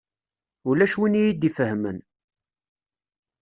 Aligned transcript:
Ulac 0.69 0.93
win 0.99 1.19
i 1.19 1.21
yi-d-ifehhmen. 1.23 1.97